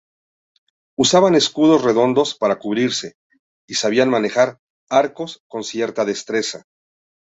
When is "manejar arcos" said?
4.09-5.43